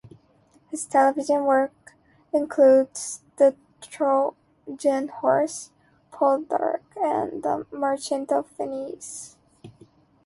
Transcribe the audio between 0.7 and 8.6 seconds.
His television work includes "The Trojan Horse", "Poldark" and "The Merchant of